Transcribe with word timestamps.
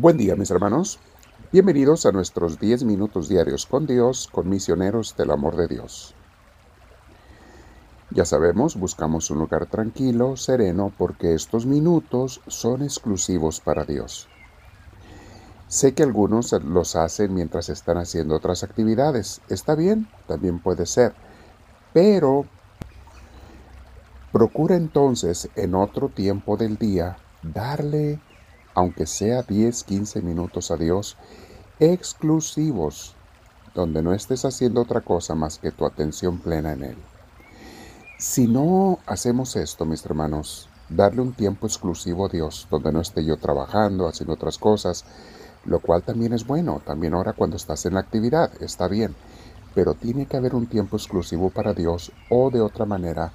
Buen 0.00 0.16
día 0.16 0.36
mis 0.36 0.52
hermanos. 0.52 1.00
Bienvenidos 1.50 2.06
a 2.06 2.12
nuestros 2.12 2.60
10 2.60 2.84
minutos 2.84 3.28
diarios 3.28 3.66
con 3.66 3.84
Dios, 3.84 4.28
con 4.30 4.48
misioneros 4.48 5.16
del 5.16 5.32
amor 5.32 5.56
de 5.56 5.66
Dios. 5.66 6.14
Ya 8.10 8.24
sabemos, 8.24 8.76
buscamos 8.76 9.28
un 9.32 9.40
lugar 9.40 9.66
tranquilo, 9.66 10.36
sereno, 10.36 10.92
porque 10.96 11.34
estos 11.34 11.66
minutos 11.66 12.40
son 12.46 12.84
exclusivos 12.84 13.58
para 13.58 13.84
Dios. 13.84 14.28
Sé 15.66 15.94
que 15.94 16.04
algunos 16.04 16.52
los 16.52 16.94
hacen 16.94 17.34
mientras 17.34 17.68
están 17.68 17.98
haciendo 17.98 18.36
otras 18.36 18.62
actividades. 18.62 19.40
Está 19.48 19.74
bien, 19.74 20.06
también 20.28 20.60
puede 20.60 20.86
ser. 20.86 21.12
Pero 21.92 22.44
procura 24.30 24.76
entonces 24.76 25.48
en 25.56 25.74
otro 25.74 26.08
tiempo 26.08 26.56
del 26.56 26.76
día 26.76 27.16
darle 27.42 28.20
aunque 28.74 29.06
sea 29.06 29.42
10, 29.42 29.84
15 29.84 30.22
minutos 30.22 30.70
a 30.70 30.76
Dios, 30.76 31.16
exclusivos, 31.80 33.14
donde 33.74 34.02
no 34.02 34.12
estés 34.12 34.44
haciendo 34.44 34.82
otra 34.82 35.00
cosa 35.00 35.34
más 35.34 35.58
que 35.58 35.70
tu 35.70 35.86
atención 35.86 36.38
plena 36.38 36.72
en 36.72 36.84
Él. 36.84 36.96
Si 38.18 38.48
no 38.48 38.98
hacemos 39.06 39.54
esto, 39.54 39.84
mis 39.84 40.04
hermanos, 40.04 40.68
darle 40.88 41.20
un 41.20 41.32
tiempo 41.32 41.66
exclusivo 41.66 42.26
a 42.26 42.28
Dios, 42.28 42.66
donde 42.70 42.92
no 42.92 43.00
esté 43.00 43.24
yo 43.24 43.36
trabajando, 43.36 44.08
haciendo 44.08 44.34
otras 44.34 44.58
cosas, 44.58 45.04
lo 45.64 45.80
cual 45.80 46.02
también 46.02 46.32
es 46.32 46.46
bueno, 46.46 46.80
también 46.84 47.14
ahora 47.14 47.34
cuando 47.34 47.56
estás 47.56 47.86
en 47.86 47.94
la 47.94 48.00
actividad, 48.00 48.50
está 48.60 48.88
bien, 48.88 49.14
pero 49.74 49.94
tiene 49.94 50.26
que 50.26 50.36
haber 50.36 50.54
un 50.54 50.66
tiempo 50.66 50.96
exclusivo 50.96 51.50
para 51.50 51.74
Dios 51.74 52.10
o 52.30 52.50
de 52.50 52.60
otra 52.60 52.84
manera, 52.84 53.32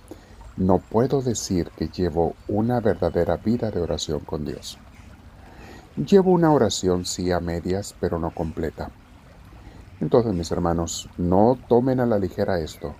no 0.58 0.80
puedo 0.80 1.22
decir 1.22 1.72
que 1.78 1.88
llevo 1.88 2.36
una 2.48 2.80
verdadera 2.80 3.38
vida 3.38 3.72
de 3.72 3.82
oración 3.82 4.20
con 4.20 4.46
Dios. 4.46 4.78
Llevo 5.96 6.32
una 6.32 6.52
oración 6.52 7.06
sí 7.06 7.32
a 7.32 7.40
medias, 7.40 7.94
pero 8.00 8.18
no 8.18 8.32
completa. 8.32 8.90
Entonces, 10.02 10.34
mis 10.34 10.52
hermanos, 10.52 11.08
no 11.20 11.56
tomen 11.70 12.00
a 12.00 12.08
la 12.08 12.18
ligera 12.18 12.60
esto. 12.60 12.96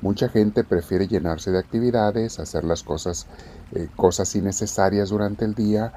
Mucha 0.00 0.28
gente 0.28 0.62
prefiere 0.62 1.08
llenarse 1.08 1.50
de 1.50 1.58
actividades, 1.58 2.38
hacer 2.38 2.62
las 2.62 2.84
cosas, 2.84 3.26
eh, 3.72 3.88
cosas 3.96 4.32
innecesarias 4.36 5.08
durante 5.08 5.44
el 5.44 5.56
día, 5.56 5.92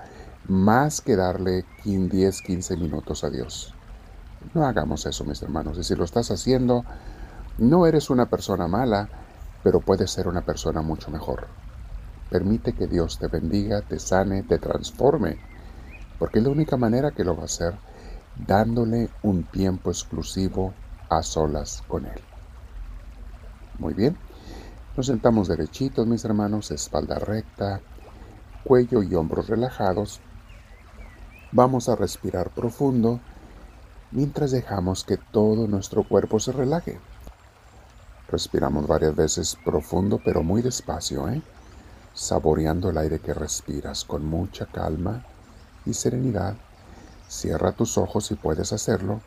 más 0.47 1.01
que 1.01 1.15
darle 1.15 1.65
10, 1.85 2.41
15 2.41 2.77
minutos 2.77 3.23
a 3.23 3.29
Dios. 3.29 3.75
No 4.55 4.65
hagamos 4.65 5.05
eso, 5.05 5.25
mis 5.25 5.43
hermanos. 5.43 5.77
Y 5.77 5.83
si 5.83 5.95
lo 5.95 6.03
estás 6.03 6.31
haciendo, 6.31 6.83
no 7.59 7.85
eres 7.85 8.09
una 8.09 8.25
persona 8.25 8.67
mala, 8.67 9.07
pero 9.61 9.81
puedes 9.81 10.09
ser 10.09 10.27
una 10.27 10.41
persona 10.41 10.81
mucho 10.81 11.11
mejor. 11.11 11.45
Permite 12.31 12.73
que 12.73 12.87
Dios 12.87 13.19
te 13.19 13.27
bendiga, 13.27 13.81
te 13.81 13.99
sane, 13.99 14.41
te 14.41 14.57
transforme 14.57 15.52
porque 16.23 16.39
es 16.39 16.45
la 16.45 16.51
única 16.51 16.77
manera 16.77 17.11
que 17.11 17.25
lo 17.25 17.35
va 17.35 17.41
a 17.41 17.47
hacer 17.47 17.75
dándole 18.47 19.09
un 19.23 19.43
tiempo 19.43 19.89
exclusivo 19.89 20.73
a 21.09 21.21
solas 21.21 21.83
con 21.85 22.05
Él. 22.05 22.21
Muy 23.77 23.93
bien, 23.93 24.15
nos 24.95 25.07
sentamos 25.07 25.49
derechitos, 25.49 26.07
mis 26.07 26.23
hermanos, 26.23 26.71
espalda 26.71 27.19
recta, 27.19 27.81
cuello 28.63 29.03
y 29.03 29.13
hombros 29.15 29.49
relajados. 29.49 30.21
Vamos 31.51 31.89
a 31.89 31.97
respirar 31.97 32.51
profundo 32.51 33.19
mientras 34.11 34.51
dejamos 34.51 35.03
que 35.03 35.17
todo 35.17 35.67
nuestro 35.67 36.07
cuerpo 36.07 36.39
se 36.39 36.53
relaje. 36.53 37.01
Respiramos 38.29 38.87
varias 38.87 39.13
veces 39.13 39.57
profundo, 39.65 40.21
pero 40.23 40.41
muy 40.41 40.61
despacio, 40.61 41.27
¿eh? 41.27 41.41
saboreando 42.13 42.91
el 42.91 42.97
aire 42.97 43.19
que 43.19 43.33
respiras 43.33 44.05
con 44.05 44.25
mucha 44.25 44.67
calma 44.67 45.25
y 45.85 45.93
serenidad. 45.93 46.55
Cierra 47.27 47.71
tus 47.71 47.97
ojos 47.97 48.27
si 48.27 48.35
puedes 48.35 48.73
hacerlo. 48.73 49.21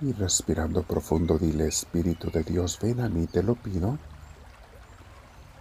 Y 0.00 0.12
respirando 0.12 0.82
profundo, 0.82 1.38
dile, 1.38 1.68
Espíritu 1.68 2.30
de 2.30 2.42
Dios, 2.42 2.78
ven 2.82 3.00
a 3.00 3.08
mí, 3.08 3.26
te 3.26 3.42
lo 3.42 3.54
pido. 3.54 3.98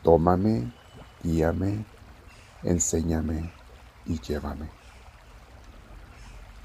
Tómame, 0.04 0.74
guíame, 1.24 1.86
enséñame 2.64 3.54
y 4.06 4.20
llévame. 4.20 4.70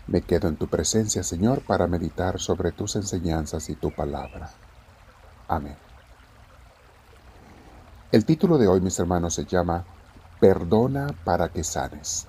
Me 0.07 0.23
quedo 0.23 0.49
en 0.49 0.57
tu 0.57 0.69
presencia, 0.69 1.23
Señor, 1.23 1.63
para 1.63 1.87
meditar 1.87 2.39
sobre 2.41 2.73
tus 2.73 2.97
enseñanzas 2.97 3.69
y 3.69 3.75
tu 3.75 3.91
palabra. 3.91 4.51
Amén. 5.49 5.77
El 8.13 8.25
título 8.25 8.57
de 8.57 8.69
hoy, 8.69 8.81
mis 8.81 8.99
hermanos, 8.99 9.35
se 9.35 9.45
llama 9.45 9.85
Perdona 10.41 11.15
para 11.25 11.49
que 11.49 11.65
sanes. 11.65 12.27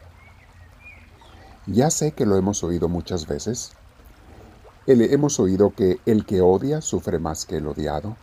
Ya 1.65 1.89
sé 1.89 2.13
que 2.13 2.25
lo 2.25 2.37
hemos 2.37 2.63
oído 2.63 2.87
muchas 2.87 3.27
veces. 3.27 3.73
hemos 4.85 5.39
oído 5.41 5.71
que 5.71 5.99
el 6.05 6.25
que 6.25 6.39
odia 6.39 6.79
sufre 6.79 7.19
más 7.19 7.45
que 7.45 7.57
el 7.57 7.67
odiado. 7.67 8.15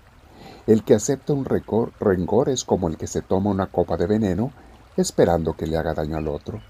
El 0.66 0.84
que 0.84 0.94
acepta 0.94 1.34
un 1.34 1.44
rencor 1.44 2.48
es 2.48 2.64
como 2.64 2.88
el 2.88 2.96
que 2.96 3.06
se 3.06 3.20
toma 3.20 3.50
una 3.50 3.66
copa 3.66 3.98
de 3.98 4.06
veneno 4.06 4.52
esperando 4.96 5.54
que 5.54 5.66
le 5.66 5.76
haga 5.76 5.92
daño 5.92 6.16
al 6.16 6.28
otro. 6.28 6.62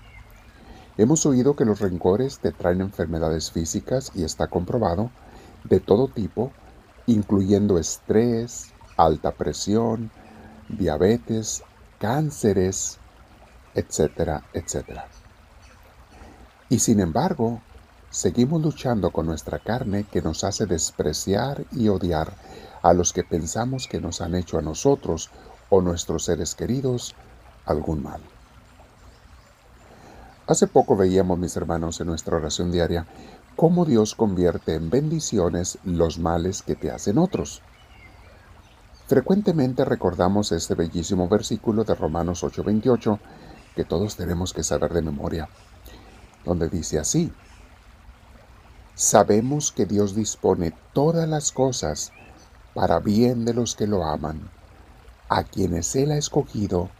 Hemos 0.96 1.25
oído 1.26 1.54
que 1.54 1.64
los 1.64 1.81
rencores 1.81 2.41
te 2.41 2.50
traen 2.50 2.81
enfermedades 2.81 3.52
físicas 3.52 4.10
y 4.14 4.25
está 4.25 4.48
comprobado 4.48 5.10
de 5.62 5.78
todo 5.78 6.08
tipo, 6.08 6.50
incluyendo 7.06 7.78
estrés, 7.78 8.72
alta 8.96 9.31
presión, 9.31 10.10
diabetes, 10.69 11.62
cánceres, 11.98 12.98
etcétera, 13.75 14.45
etcétera. 14.53 15.07
Y 16.69 16.79
sin 16.79 17.01
embargo, 17.01 17.61
seguimos 18.11 18.62
luchando 18.62 19.11
con 19.11 19.27
nuestra 19.27 19.59
carne 19.59 20.05
que 20.05 20.23
nos 20.23 20.45
hace 20.45 20.67
despreciar 20.67 21.65
y 21.73 21.89
odiar 21.89 22.33
a 22.83 22.93
los 22.93 23.12
que 23.12 23.25
pensamos 23.25 23.87
que 23.89 24.01
nos 24.01 24.21
han 24.21 24.35
hecho 24.35 24.59
a 24.59 24.62
nosotros 24.62 25.31
o 25.71 25.81
nuestros 25.81 26.25
seres 26.25 26.55
queridos 26.55 27.15
algún 27.67 28.03
mal. 28.03 28.21
Hace 30.47 30.67
poco 30.67 30.95
veíamos, 30.95 31.39
mis 31.39 31.56
hermanos, 31.56 32.01
en 32.01 32.09
nuestra 32.09 32.37
oración 32.37 32.71
diaria, 32.71 33.06
cómo 33.56 33.87
Dios 33.87 34.15
convierte 34.15 34.75
en 34.75 34.91
bendiciones 34.91 35.79
los 35.85 36.19
males 36.19 36.62
que 36.62 36.75
te 36.75 36.91
hacen 36.91 37.17
otros. 37.17 37.62
Frecuentemente 39.06 39.85
recordamos 39.85 40.53
este 40.53 40.75
bellísimo 40.75 41.29
versículo 41.29 41.85
de 41.85 41.95
Romanos 41.95 42.43
8:28 42.43 43.19
que 43.75 43.85
todos 43.85 44.17
tenemos 44.17 44.53
que 44.53 44.62
saber 44.62 44.93
de 44.93 45.03
memoria, 45.03 45.49
donde 46.45 46.69
dice 46.69 46.99
así, 46.99 47.33
sabemos 48.95 49.73
que 49.73 49.87
Dios 49.87 50.15
dispone 50.15 50.73
todas 50.93 51.29
las 51.29 51.53
cosas 51.53 52.12
para 52.75 53.01
bien 53.01 53.45
de 53.45 53.55
los 53.55 53.75
que 53.75 53.87
lo 53.87 54.05
aman, 54.05 54.51
a 55.29 55.45
quienes 55.45 55.95
Él 55.97 56.12
ha 56.12 56.17
escogido 56.17 56.91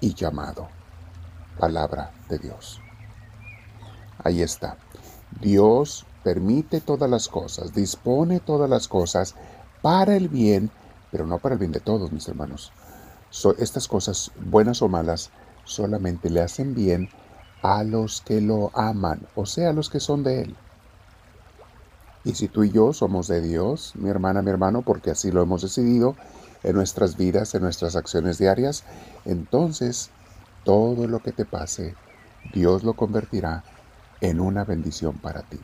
y 0.00 0.14
llamado. 0.14 0.68
Palabra 1.58 2.12
de 2.28 2.38
Dios. 2.38 2.80
Ahí 4.22 4.42
está. 4.42 4.76
Dios 5.40 6.06
permite 6.22 6.80
todas 6.80 7.08
las 7.10 7.28
cosas, 7.28 7.74
dispone 7.74 8.40
todas 8.40 8.68
las 8.68 8.88
cosas 8.88 9.34
para 9.82 10.16
el 10.16 10.28
bien, 10.28 10.70
pero 11.10 11.26
no 11.26 11.38
para 11.38 11.54
el 11.54 11.58
bien 11.58 11.72
de 11.72 11.80
todos, 11.80 12.12
mis 12.12 12.26
hermanos. 12.28 12.72
estas 13.58 13.88
cosas, 13.88 14.30
buenas 14.36 14.80
o 14.82 14.88
malas, 14.88 15.30
solamente 15.64 16.30
le 16.30 16.40
hacen 16.40 16.74
bien 16.74 17.08
a 17.62 17.82
los 17.82 18.20
que 18.20 18.40
lo 18.40 18.70
aman, 18.74 19.26
o 19.34 19.46
sea, 19.46 19.70
a 19.70 19.72
los 19.72 19.88
que 19.88 20.00
son 20.00 20.22
de 20.22 20.42
Él. 20.42 20.56
Y 22.24 22.34
si 22.34 22.48
tú 22.48 22.64
y 22.64 22.70
yo 22.70 22.92
somos 22.92 23.28
de 23.28 23.40
Dios, 23.40 23.92
mi 23.96 24.08
hermana, 24.08 24.42
mi 24.42 24.50
hermano, 24.50 24.82
porque 24.82 25.10
así 25.10 25.30
lo 25.30 25.42
hemos 25.42 25.62
decidido 25.62 26.16
en 26.62 26.74
nuestras 26.74 27.16
vidas, 27.16 27.54
en 27.54 27.62
nuestras 27.62 27.96
acciones 27.96 28.38
diarias, 28.38 28.84
entonces 29.24 30.10
todo 30.64 31.06
lo 31.06 31.20
que 31.20 31.32
te 31.32 31.44
pase, 31.44 31.94
Dios 32.52 32.82
lo 32.82 32.94
convertirá 32.94 33.62
en 34.20 34.40
una 34.40 34.64
bendición 34.64 35.18
para 35.18 35.42
ti. 35.42 35.60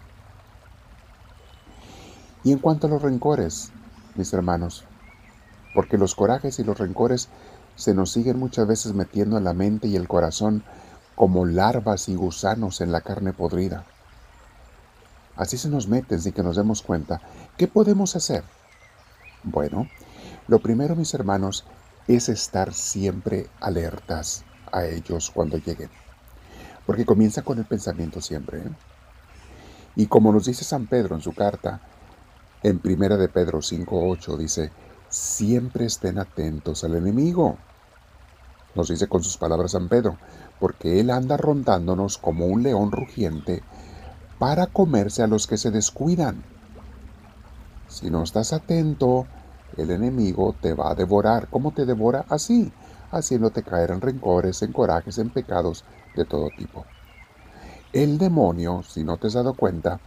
Y 2.45 2.53
en 2.53 2.59
cuanto 2.59 2.87
a 2.87 2.91
los 2.91 3.03
rencores, 3.03 3.71
mis 4.15 4.33
hermanos, 4.33 4.85
porque 5.75 5.99
los 5.99 6.15
corajes 6.15 6.59
y 6.59 6.65
los 6.65 6.79
rencores 6.79 7.29
se 7.77 7.95
nos 7.95 8.13
siguen 8.13 8.39
muchas 8.39 8.67
veces 8.67 8.93
metiendo 8.93 9.39
en 9.39 9.45
la 9.45 9.55
mente 9.55 9.89
y 9.89 9.97
el 9.97 10.09
corazón 10.09 10.63
como 11.15 11.45
larvas 11.45 12.09
y 12.09 12.15
gusanos 12.15 12.81
en 12.81 12.93
la 12.93 13.01
carne 13.01 13.33
podrida. 13.33 13.85
Así 15.37 15.57
se 15.57 15.69
nos 15.69 15.89
meten 15.89 16.21
sin 16.21 16.33
que 16.33 16.43
nos 16.43 16.57
demos 16.57 16.83
cuenta. 16.83 17.21
¿Qué 17.57 17.67
podemos 17.67 18.17
hacer? 18.17 18.45
Bueno, 19.43 19.89
lo 20.49 20.59
primero, 20.59 20.97
mis 20.97 21.15
hermanos, 21.15 21.65
es 22.09 22.29
estar 22.29 22.75
siempre 22.75 23.49
alertas 23.61 24.45
a 24.73 24.85
ellos 24.85 25.31
cuando 25.31 25.59
lleguen. 25.59 25.91
Porque 26.87 27.07
comienza 27.07 27.43
con 27.43 27.59
el 27.59 27.65
pensamiento 27.65 28.21
siempre. 28.21 28.59
¿eh? 28.59 28.71
Y 29.97 30.07
como 30.07 30.33
nos 30.33 30.47
dice 30.47 30.65
San 30.65 30.87
Pedro 30.87 31.15
en 31.15 31.23
su 31.23 31.33
carta, 31.33 31.81
en 32.63 32.79
Primera 32.79 33.17
de 33.17 33.29
Pedro 33.29 33.61
5.8, 33.61 34.37
dice, 34.37 34.71
siempre 35.11 35.85
estén 35.85 36.19
atentos 36.19 36.85
al 36.85 36.95
enemigo 36.95 37.59
nos 38.75 38.89
dice 38.89 39.09
con 39.09 39.23
sus 39.23 39.37
palabras 39.37 39.73
San 39.73 39.89
Pedro, 39.89 40.17
porque 40.59 41.01
Él 41.01 41.11
anda 41.11 41.37
rondándonos 41.37 42.19
como 42.19 42.47
un 42.47 42.63
león 42.63 42.93
rugiente 42.93 43.63
para 44.39 44.67
comerse 44.67 45.23
a 45.23 45.27
los 45.27 45.47
que 45.47 45.57
se 45.57 45.71
descuidan. 45.71 46.43
Si 47.89 48.11
no 48.11 48.23
estás 48.23 48.53
atento, 48.53 49.27
el 49.77 49.91
enemigo 49.91 50.55
te 50.61 50.75
va 50.75 50.93
a 50.93 50.95
devorar. 50.95 51.49
¿Cómo 51.49 51.73
te 51.73 51.85
devora? 51.85 52.25
Así, 52.29 52.73
haciéndote 53.11 53.65
caer 53.65 53.91
en 53.91 54.01
rencores, 54.01 54.63
en 54.63 54.73
corajes, 54.73 55.19
en 55.19 55.31
pecados 55.31 55.85
de 56.15 56.25
todo 56.25 56.49
tipo. 56.57 56.85
El 57.93 58.19
demonio, 58.19 58.85
si 58.85 59.03
no 59.03 59.17
te 59.17 59.27
has 59.27 59.33
dado 59.33 59.55
cuenta, 59.55 59.99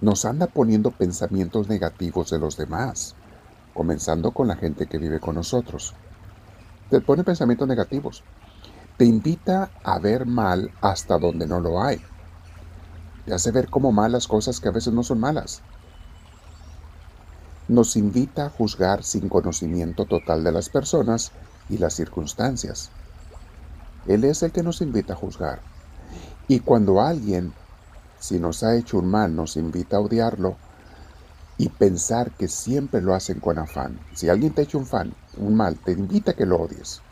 nos 0.00 0.24
anda 0.24 0.46
poniendo 0.46 0.90
pensamientos 0.90 1.68
negativos 1.68 2.30
de 2.30 2.38
los 2.38 2.56
demás, 2.56 3.14
comenzando 3.74 4.32
con 4.32 4.48
la 4.48 4.56
gente 4.56 4.86
que 4.86 4.98
vive 4.98 5.20
con 5.20 5.34
nosotros. 5.34 5.94
Te 6.90 7.00
pone 7.00 7.24
pensamientos 7.24 7.68
negativos. 7.68 8.22
Te 8.96 9.04
invita 9.04 9.70
a 9.82 9.98
ver 9.98 10.26
mal 10.26 10.70
hasta 10.80 11.18
donde 11.18 11.46
no 11.46 11.60
lo 11.60 11.82
hay. 11.82 12.00
Te 13.24 13.34
hace 13.34 13.50
ver 13.50 13.68
como 13.68 13.92
malas 13.92 14.26
cosas 14.26 14.60
que 14.60 14.68
a 14.68 14.72
veces 14.72 14.92
no 14.92 15.02
son 15.02 15.20
malas. 15.20 15.62
Nos 17.68 17.96
invita 17.96 18.46
a 18.46 18.50
juzgar 18.50 19.04
sin 19.04 19.28
conocimiento 19.28 20.04
total 20.04 20.42
de 20.42 20.52
las 20.52 20.68
personas 20.68 21.32
y 21.68 21.78
las 21.78 21.94
circunstancias. 21.94 22.90
Él 24.06 24.24
es 24.24 24.42
el 24.42 24.50
que 24.50 24.62
nos 24.62 24.80
invita 24.80 25.12
a 25.12 25.16
juzgar. 25.16 25.60
Y 26.48 26.60
cuando 26.60 27.00
alguien, 27.00 27.52
si 28.18 28.40
nos 28.40 28.64
ha 28.64 28.74
hecho 28.74 28.98
un 28.98 29.06
mal, 29.06 29.36
nos 29.36 29.56
invita 29.56 29.98
a 29.98 30.00
odiarlo 30.00 30.56
y 31.60 31.68
pensar 31.68 32.30
que 32.30 32.48
siempre 32.48 33.02
lo 33.02 33.14
hacen 33.14 33.38
con 33.38 33.58
afán. 33.58 34.00
Si 34.14 34.30
alguien 34.30 34.54
te 34.54 34.62
ha 34.62 34.64
hecho 34.64 34.78
un, 34.78 34.86
fan, 34.86 35.12
un 35.36 35.54
mal, 35.54 35.76
te 35.76 35.92
invita 35.92 36.30
a 36.30 36.34
que 36.34 36.46
lo 36.46 36.56
odies 36.56 37.02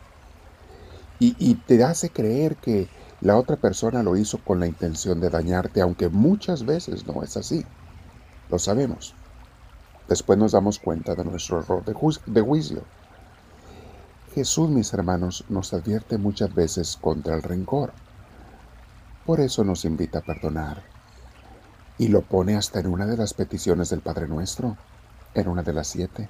y, 1.19 1.53
te 1.53 1.83
hace 1.83 2.09
creer 2.09 2.55
que 2.55 2.87
la 3.21 3.37
otra 3.37 3.57
persona 3.57 4.01
lo 4.01 4.17
hizo 4.17 4.39
con 4.39 4.59
la 4.59 4.65
intención 4.65 5.19
de 5.19 5.29
dañarte, 5.29 5.81
aunque 5.81 6.09
muchas 6.09 6.65
veces 6.65 7.05
no 7.05 7.21
es 7.21 7.37
así. 7.37 7.63
Lo 8.49 8.57
sabemos. 8.57 9.13
Después 10.07 10.39
nos 10.39 10.53
damos 10.53 10.79
cuenta 10.79 11.13
de 11.13 11.25
nuestro 11.25 11.59
error 11.59 11.85
de, 11.85 11.93
de 12.25 12.41
juicio. 12.41 12.81
Jesús, 14.33 14.67
mis 14.67 14.91
hermanos, 14.95 15.45
nos 15.49 15.75
advierte 15.75 16.17
muchas 16.17 16.55
veces 16.55 16.97
contra 16.99 17.35
el 17.35 17.43
rencor. 17.43 17.93
Por 19.27 19.41
eso 19.41 19.63
nos 19.63 19.85
invita 19.85 20.19
a 20.19 20.23
perdonar. 20.23 20.98
Y 21.99 22.07
lo 22.07 22.21
pone 22.21 22.55
hasta 22.55 22.79
en 22.79 22.87
una 22.87 23.05
de 23.05 23.17
las 23.17 23.35
peticiones 23.35 23.91
del 23.91 24.01
Padre 24.01 24.27
Nuestro, 24.27 24.75
en 25.35 25.47
una 25.47 25.61
de 25.61 25.73
las 25.73 25.87
siete. 25.87 26.29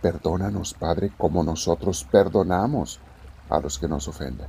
Perdónanos, 0.00 0.74
Padre, 0.74 1.10
como 1.18 1.42
nosotros 1.42 2.06
perdonamos 2.08 3.00
a 3.48 3.58
los 3.58 3.78
que 3.78 3.88
nos 3.88 4.06
ofenden. 4.06 4.46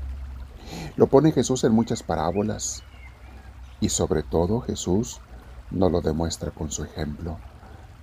Lo 0.96 1.08
pone 1.08 1.32
Jesús 1.32 1.64
en 1.64 1.74
muchas 1.74 2.04
parábolas 2.04 2.84
y 3.80 3.90
sobre 3.90 4.24
todo 4.24 4.62
Jesús 4.62 5.20
nos 5.72 5.92
lo 5.92 6.02
demuestra 6.02 6.52
con 6.52 6.72
su 6.72 6.84
ejemplo. 6.84 7.38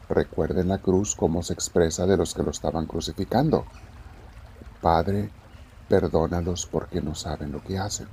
Recuerden 0.08 0.68
la 0.68 0.78
cruz 0.78 1.14
cómo 1.14 1.42
se 1.42 1.52
expresa 1.52 2.06
de 2.06 2.16
los 2.16 2.34
que 2.34 2.42
lo 2.42 2.50
estaban 2.50 2.86
crucificando. 2.86 3.64
Padre, 4.80 5.30
perdónalos 5.88 6.66
porque 6.66 7.00
no 7.00 7.14
saben 7.14 7.52
lo 7.52 7.62
que 7.62 7.78
hacen. 7.78 8.08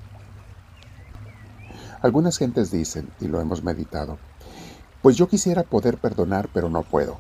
Algunas 2.06 2.38
gentes 2.38 2.69
dicen, 2.69 3.10
y 3.19 3.28
lo 3.28 3.42
hemos 3.42 3.63
meditado, 3.63 4.19
pues 5.02 5.16
yo 5.16 5.28
quisiera 5.28 5.63
poder 5.63 5.98
perdonar, 5.98 6.50
pero 6.54 6.69
no 6.69 6.84
puedo. 6.84 7.18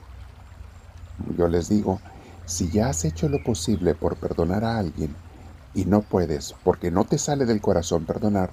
Yo 1.35 1.47
les 1.47 1.69
digo, 1.69 1.99
si 2.45 2.69
ya 2.69 2.89
has 2.89 3.03
hecho 3.03 3.27
lo 3.27 3.43
posible 3.43 3.95
por 3.95 4.15
perdonar 4.17 4.63
a 4.63 4.77
alguien, 4.77 5.15
y 5.73 5.85
no 5.85 6.01
puedes 6.01 6.53
porque 6.63 6.91
no 6.91 7.03
te 7.03 7.17
sale 7.17 7.45
del 7.45 7.61
corazón 7.61 8.05
perdonar, 8.05 8.51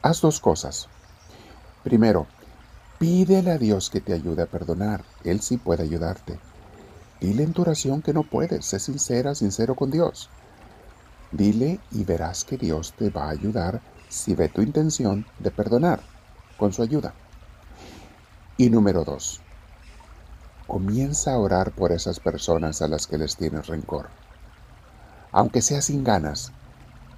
haz 0.00 0.20
dos 0.20 0.38
cosas. 0.38 0.86
Primero, 1.82 2.28
pídele 3.00 3.50
a 3.50 3.58
Dios 3.58 3.90
que 3.90 4.00
te 4.00 4.12
ayude 4.12 4.42
a 4.42 4.46
perdonar. 4.46 5.02
Él 5.24 5.40
sí 5.40 5.56
puede 5.56 5.82
ayudarte. 5.82 6.38
Dile 7.20 7.42
en 7.42 7.52
tu 7.52 7.62
oración 7.62 8.00
que 8.00 8.12
no 8.12 8.22
puedes. 8.22 8.64
Sé 8.64 8.78
sincera, 8.78 9.34
sincero 9.34 9.74
con 9.74 9.90
Dios. 9.90 10.30
Dile 11.32 11.80
y 11.90 12.04
verás 12.04 12.44
que 12.44 12.58
Dios 12.58 12.92
te 12.96 13.10
va 13.10 13.24
a 13.24 13.30
ayudar 13.30 13.80
si 14.14 14.34
ve 14.34 14.48
tu 14.48 14.62
intención 14.62 15.26
de 15.38 15.50
perdonar 15.50 16.00
con 16.56 16.72
su 16.72 16.82
ayuda. 16.82 17.14
Y 18.56 18.70
número 18.70 19.04
dos, 19.04 19.40
comienza 20.66 21.32
a 21.32 21.38
orar 21.38 21.72
por 21.72 21.92
esas 21.92 22.20
personas 22.20 22.82
a 22.82 22.88
las 22.88 23.06
que 23.06 23.18
les 23.18 23.36
tienes 23.36 23.66
rencor 23.66 24.08
aunque 25.34 25.62
sea 25.62 25.82
sin 25.82 26.04
ganas, 26.04 26.52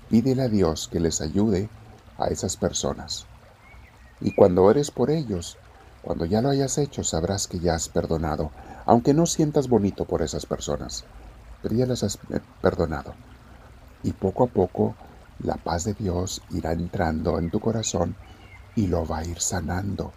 pídele 0.09 0.45
a 0.45 0.49
Dios 0.49 0.89
que 0.91 1.01
les 1.01 1.21
ayude 1.21 1.69
a 2.17 2.29
esas 2.29 2.57
personas. 2.57 3.27
Y 4.23 4.35
cuando 4.35 4.65
ores 4.65 4.91
por 4.91 5.11
ellos, 5.11 5.59
cuando 6.01 6.25
ya 6.25 6.41
lo 6.41 6.49
hayas 6.49 6.79
hecho, 6.79 7.05
sabrás 7.05 7.47
que 7.47 7.59
ya 7.59 7.75
has 7.75 7.91
perdonado, 7.91 8.53
aunque 8.87 9.13
no 9.13 9.27
sientas 9.27 9.69
bonito 9.69 10.07
por 10.07 10.23
esas 10.23 10.47
personas, 10.47 11.05
pero 11.61 11.75
ya 11.75 11.85
las 11.85 12.05
has 12.05 12.19
eh, 12.31 12.41
perdonado. 12.63 13.13
Y 14.03 14.13
poco 14.13 14.45
a 14.45 14.47
poco 14.47 14.95
la 15.41 15.57
paz 15.57 15.85
de 15.85 15.95
Dios 15.95 16.43
irá 16.51 16.73
entrando 16.73 17.39
en 17.39 17.51
tu 17.51 17.61
corazón 17.61 18.17
y 18.75 18.87
lo 18.87 19.07
va 19.07 19.19
a 19.19 19.25
ir 19.25 19.41
sanando 19.41 20.13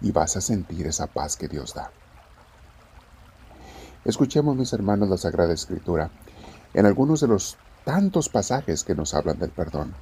y 0.00 0.10
vas 0.12 0.36
a 0.36 0.40
sentir 0.40 0.86
esa 0.86 1.06
paz 1.06 1.36
que 1.36 1.48
Dios 1.48 1.74
da. 1.74 1.90
Escuchemos, 4.04 4.56
mis 4.56 4.72
hermanos, 4.72 5.08
la 5.08 5.16
Sagrada 5.16 5.52
Escritura 5.52 6.10
en 6.74 6.86
algunos 6.86 7.20
de 7.20 7.28
los 7.28 7.56
tantos 7.84 8.28
pasajes 8.28 8.84
que 8.84 8.94
nos 8.94 9.14
hablan 9.14 9.38
del 9.38 9.50
perdón, 9.50 9.94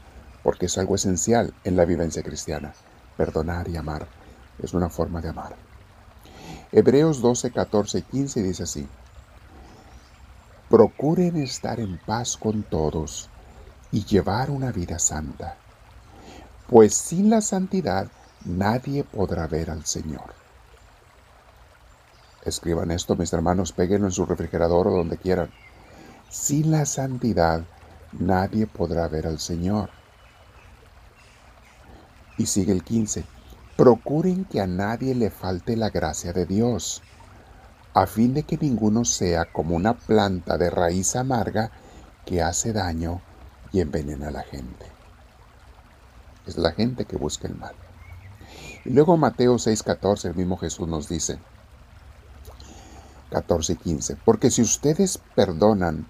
porque 0.43 0.67
es 0.67 0.79
algo 0.79 0.95
esencial 0.95 1.53
en 1.65 1.77
la 1.77 1.85
vivencia 1.85 2.23
cristiana. 2.23 2.73
Perdonar 3.17 3.69
y 3.69 3.77
amar 3.77 4.07
es 4.63 4.73
una 4.73 4.89
forma 4.89 5.21
de 5.21 5.29
amar. 5.29 5.57
Hebreos 6.73 7.21
12, 7.21 7.51
14 7.51 7.99
y 7.99 8.03
15 8.03 8.43
dice 8.43 8.63
así, 8.63 8.89
Procuren 10.69 11.37
estar 11.37 11.81
en 11.81 11.99
paz 11.99 12.37
con 12.37 12.63
todos 12.63 13.29
y 13.93 14.05
llevar 14.05 14.51
una 14.51 14.73
vida 14.73 14.99
santa, 14.99 15.57
pues 16.69 16.95
sin 16.95 17.31
la 17.31 17.41
santidad 17.41 18.09
nadie 18.45 19.05
podrá 19.05 19.47
ver 19.47 19.71
al 19.71 19.85
Señor. 19.85 20.35
Escriban 22.45 22.91
esto, 22.91 23.17
mis 23.17 23.33
hermanos, 23.33 23.73
péguenlo 23.73 24.07
en 24.07 24.13
su 24.13 24.25
refrigerador 24.25 24.89
o 24.89 24.93
donde 24.93 25.19
quieran. 25.19 25.51
Sin 26.31 26.71
la 26.71 26.87
santidad 26.87 27.65
nadie 28.13 28.67
podrá 28.67 29.09
ver 29.09 29.27
al 29.27 29.41
Señor. 29.41 29.91
Y 32.39 32.47
sigue 32.47 32.73
el 32.73 32.83
15. 32.83 33.25
Procuren 33.77 34.45
que 34.45 34.61
a 34.61 34.67
nadie 34.67 35.15
le 35.15 35.31
falte 35.31 35.77
la 35.77 35.91
gracia 35.91 36.33
de 36.33 36.47
Dios, 36.47 37.03
a 37.93 38.07
fin 38.07 38.33
de 38.33 38.45
que 38.45 38.57
ninguno 38.57 39.05
sea 39.05 39.47
como 39.47 39.75
una 39.75 39.95
planta 39.95 40.57
de 40.57 40.71
raíz 40.71 41.17
amarga 41.17 41.71
que 42.25 42.43
hace 42.43 42.73
daño 42.73 43.21
y 43.73 43.81
envenena 43.81 44.29
a 44.29 44.33
la 44.33 44.43
gente. 44.43 44.87
Es 46.47 46.57
la 46.57 46.73
gente 46.73 47.05
que 47.05 47.17
busca 47.17 47.47
el 47.49 47.57
mal. 47.57 47.75
Y 48.85 48.91
luego 48.91 49.17
Mateo 49.17 49.57
6:14, 49.57 50.29
el 50.29 50.35
mismo 50.35 50.57
Jesús 50.57 50.89
nos 50.89 51.09
dice, 51.09 51.39
14 53.31 53.75
y 53.75 53.77
15, 53.77 54.17
porque 54.25 54.51
si 54.51 54.63
ustedes 54.63 55.19
perdonan 55.35 56.07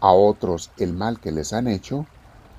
a 0.00 0.12
otros 0.12 0.70
el 0.78 0.92
mal 0.92 1.18
que 1.18 1.32
les 1.32 1.52
han 1.52 1.66
hecho, 1.66 2.06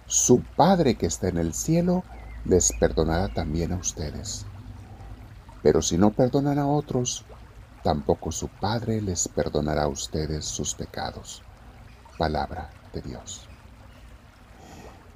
su 0.08 0.42
Padre 0.42 0.96
que 0.96 1.06
está 1.06 1.28
en 1.30 1.38
el 1.38 1.54
cielo 1.54 2.04
les 2.46 2.74
perdonará 2.74 3.28
también 3.30 3.72
a 3.72 3.78
ustedes. 3.78 4.46
Pero 5.62 5.82
si 5.82 5.98
no 5.98 6.12
perdonan 6.12 6.58
a 6.58 6.68
otros, 6.68 7.26
tampoco 7.84 8.32
su 8.32 8.48
Padre 8.48 9.02
les 9.02 9.28
perdonará 9.28 9.84
a 9.84 9.88
ustedes 9.88 10.46
sus 10.46 10.74
pecados. 10.74 11.44
Palabra 12.18 12.70
de 12.94 13.02
Dios. 13.02 13.49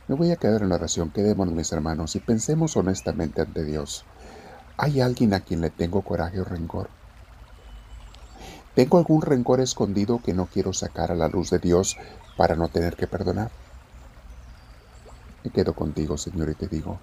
Me 0.07 0.15
voy 0.15 0.31
a 0.31 0.35
quedar 0.35 0.61
en 0.61 0.69
la 0.69 0.75
oración. 0.75 1.11
Quedémonos, 1.11 1.53
mis 1.53 1.71
hermanos, 1.71 2.15
y 2.15 2.19
pensemos 2.19 2.75
honestamente 2.75 3.41
ante 3.41 3.63
Dios. 3.63 4.05
¿Hay 4.77 4.99
alguien 4.99 5.33
a 5.33 5.39
quien 5.39 5.61
le 5.61 5.69
tengo 5.69 6.01
coraje 6.01 6.41
o 6.41 6.43
rencor? 6.43 6.89
¿Tengo 8.75 8.97
algún 8.97 9.21
rencor 9.21 9.61
escondido 9.61 10.21
que 10.21 10.33
no 10.33 10.47
quiero 10.47 10.73
sacar 10.73 11.11
a 11.11 11.15
la 11.15 11.29
luz 11.29 11.51
de 11.51 11.59
Dios 11.59 11.95
para 12.35 12.55
no 12.55 12.67
tener 12.67 12.95
que 12.95 13.07
perdonar? 13.07 13.51
Me 15.43 15.51
quedo 15.51 15.73
contigo, 15.73 16.17
Señor, 16.17 16.49
y 16.49 16.55
te 16.55 16.67
digo, 16.67 16.99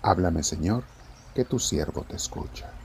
háblame, 0.00 0.42
Señor, 0.42 0.84
que 1.34 1.44
tu 1.44 1.58
siervo 1.58 2.04
te 2.08 2.16
escucha. 2.16 2.81